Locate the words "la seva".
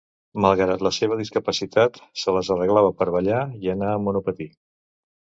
0.85-1.17